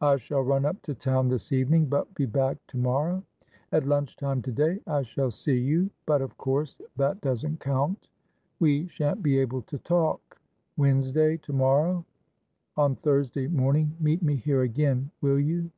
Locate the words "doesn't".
7.20-7.60